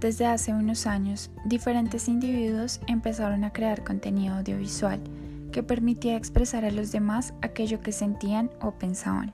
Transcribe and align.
desde 0.00 0.26
hace 0.26 0.52
unos 0.52 0.86
años, 0.86 1.30
diferentes 1.44 2.08
individuos 2.08 2.80
empezaron 2.86 3.44
a 3.44 3.52
crear 3.52 3.82
contenido 3.82 4.36
audiovisual 4.36 5.00
que 5.52 5.62
permitía 5.62 6.16
expresar 6.16 6.64
a 6.64 6.70
los 6.70 6.92
demás 6.92 7.34
aquello 7.42 7.80
que 7.80 7.92
sentían 7.92 8.50
o 8.60 8.72
pensaban, 8.72 9.32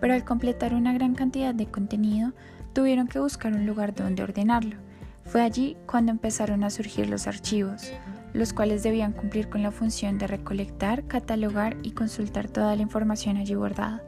pero 0.00 0.14
al 0.14 0.24
completar 0.24 0.74
una 0.74 0.92
gran 0.92 1.14
cantidad 1.14 1.54
de 1.54 1.66
contenido 1.66 2.32
tuvieron 2.72 3.08
que 3.08 3.18
buscar 3.18 3.52
un 3.52 3.66
lugar 3.66 3.94
donde 3.94 4.22
ordenarlo. 4.22 4.76
Fue 5.24 5.42
allí 5.42 5.76
cuando 5.86 6.12
empezaron 6.12 6.64
a 6.64 6.70
surgir 6.70 7.10
los 7.10 7.26
archivos, 7.26 7.92
los 8.32 8.52
cuales 8.52 8.82
debían 8.82 9.12
cumplir 9.12 9.48
con 9.48 9.62
la 9.62 9.72
función 9.72 10.16
de 10.16 10.26
recolectar, 10.26 11.04
catalogar 11.06 11.76
y 11.82 11.90
consultar 11.90 12.48
toda 12.48 12.76
la 12.76 12.82
información 12.82 13.36
allí 13.36 13.54
guardada. 13.54 14.02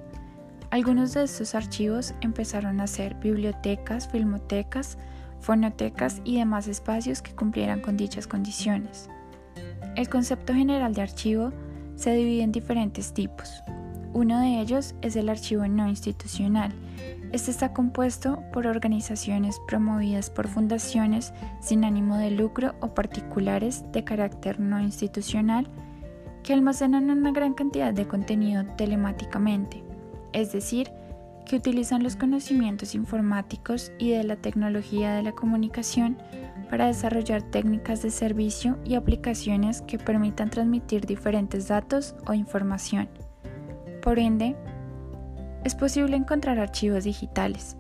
Algunos 0.70 1.12
de 1.14 1.24
estos 1.24 1.54
archivos 1.54 2.14
empezaron 2.20 2.80
a 2.80 2.86
ser 2.86 3.16
bibliotecas, 3.16 4.08
filmotecas, 4.08 4.98
fonotecas 5.40 6.20
y 6.24 6.38
demás 6.38 6.68
espacios 6.68 7.22
que 7.22 7.34
cumplieran 7.34 7.80
con 7.80 7.96
dichas 7.96 8.26
condiciones. 8.26 9.08
El 9.96 10.08
concepto 10.08 10.54
general 10.54 10.94
de 10.94 11.02
archivo 11.02 11.52
se 11.96 12.14
divide 12.14 12.42
en 12.42 12.52
diferentes 12.52 13.12
tipos. 13.12 13.62
Uno 14.12 14.40
de 14.40 14.60
ellos 14.60 14.94
es 15.02 15.16
el 15.16 15.28
archivo 15.28 15.66
no 15.68 15.88
institucional. 15.88 16.72
Este 17.32 17.50
está 17.50 17.72
compuesto 17.72 18.42
por 18.52 18.66
organizaciones 18.66 19.60
promovidas 19.68 20.30
por 20.30 20.48
fundaciones 20.48 21.32
sin 21.60 21.84
ánimo 21.84 22.16
de 22.16 22.30
lucro 22.30 22.74
o 22.80 22.88
particulares 22.88 23.84
de 23.92 24.02
carácter 24.02 24.58
no 24.58 24.80
institucional 24.80 25.68
que 26.42 26.52
almacenan 26.52 27.10
una 27.10 27.30
gran 27.30 27.54
cantidad 27.54 27.92
de 27.92 28.08
contenido 28.08 28.64
telemáticamente, 28.76 29.84
es 30.32 30.52
decir, 30.52 30.90
que 31.50 31.56
utilizan 31.56 32.04
los 32.04 32.14
conocimientos 32.14 32.94
informáticos 32.94 33.90
y 33.98 34.10
de 34.10 34.22
la 34.22 34.36
tecnología 34.36 35.14
de 35.14 35.24
la 35.24 35.32
comunicación 35.32 36.16
para 36.70 36.86
desarrollar 36.86 37.42
técnicas 37.42 38.02
de 38.02 38.12
servicio 38.12 38.78
y 38.84 38.94
aplicaciones 38.94 39.82
que 39.82 39.98
permitan 39.98 40.48
transmitir 40.48 41.06
diferentes 41.06 41.66
datos 41.66 42.14
o 42.28 42.34
información. 42.34 43.08
Por 44.00 44.20
ende, 44.20 44.54
es 45.64 45.74
posible 45.74 46.14
encontrar 46.14 46.60
archivos 46.60 47.02
digitales, 47.02 47.76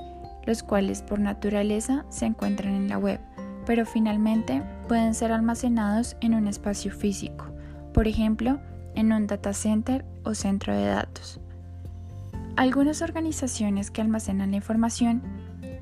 los 0.46 0.64
cuales 0.64 1.02
por 1.02 1.20
naturaleza 1.20 2.04
se 2.08 2.26
encuentran 2.26 2.74
en 2.74 2.88
la 2.88 2.98
web, 2.98 3.20
pero 3.66 3.86
finalmente 3.86 4.64
pueden 4.88 5.14
ser 5.14 5.30
almacenados 5.30 6.16
en 6.20 6.34
un 6.34 6.48
espacio 6.48 6.90
físico, 6.90 7.46
por 7.94 8.08
ejemplo, 8.08 8.58
en 8.96 9.12
un 9.12 9.28
data 9.28 9.52
center 9.52 10.04
o 10.24 10.34
centro 10.34 10.74
de 10.74 10.86
datos. 10.86 11.40
Algunas 12.56 13.00
organizaciones 13.02 13.90
que 13.90 14.02
almacenan 14.02 14.50
la 14.50 14.56
información 14.58 15.22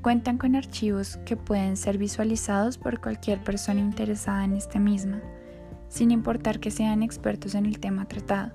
cuentan 0.01 0.37
con 0.37 0.55
archivos 0.55 1.17
que 1.25 1.35
pueden 1.35 1.75
ser 1.75 1.97
visualizados 1.97 2.77
por 2.77 3.01
cualquier 3.01 3.43
persona 3.43 3.79
interesada 3.79 4.45
en 4.45 4.53
este 4.53 4.79
misma, 4.79 5.21
sin 5.89 6.11
importar 6.11 6.59
que 6.59 6.71
sean 6.71 7.03
expertos 7.03 7.55
en 7.55 7.65
el 7.65 7.79
tema 7.79 8.05
tratado. 8.05 8.53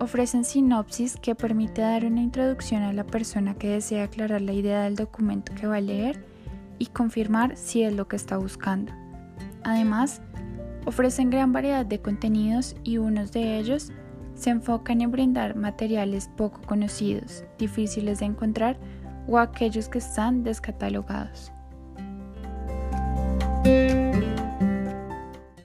Ofrecen 0.00 0.44
sinopsis 0.44 1.16
que 1.16 1.34
permite 1.34 1.82
dar 1.82 2.04
una 2.04 2.20
introducción 2.20 2.82
a 2.82 2.92
la 2.92 3.04
persona 3.04 3.54
que 3.54 3.68
desea 3.68 4.04
aclarar 4.04 4.40
la 4.40 4.52
idea 4.52 4.82
del 4.82 4.96
documento 4.96 5.52
que 5.54 5.66
va 5.66 5.76
a 5.76 5.80
leer 5.80 6.24
y 6.78 6.86
confirmar 6.86 7.56
si 7.56 7.82
es 7.82 7.92
lo 7.92 8.06
que 8.06 8.16
está 8.16 8.36
buscando. 8.36 8.92
Además, 9.64 10.22
ofrecen 10.86 11.30
gran 11.30 11.52
variedad 11.52 11.84
de 11.84 12.00
contenidos 12.00 12.76
y 12.84 12.98
unos 12.98 13.32
de 13.32 13.58
ellos 13.58 13.92
se 14.38 14.50
enfocan 14.50 15.00
en 15.00 15.10
brindar 15.10 15.56
materiales 15.56 16.30
poco 16.36 16.62
conocidos, 16.62 17.44
difíciles 17.58 18.20
de 18.20 18.26
encontrar 18.26 18.78
o 19.26 19.38
aquellos 19.38 19.88
que 19.88 19.98
están 19.98 20.44
descatalogados. 20.44 21.52